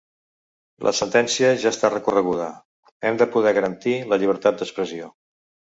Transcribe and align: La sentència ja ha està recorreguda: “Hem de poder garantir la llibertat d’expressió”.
La 0.87 0.93
sentència 0.99 1.51
ja 1.65 1.69
ha 1.69 1.75
està 1.75 1.93
recorreguda: 1.95 2.49
“Hem 3.11 3.23
de 3.23 3.31
poder 3.37 3.55
garantir 3.61 3.95
la 4.15 4.21
llibertat 4.25 4.63
d’expressió”. 4.63 5.17